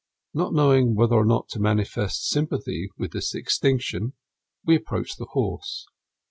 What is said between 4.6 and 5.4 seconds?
we approached the